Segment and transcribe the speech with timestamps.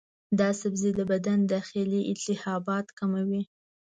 [0.39, 3.41] دا سبزی د بدن داخلي التهابات کموي.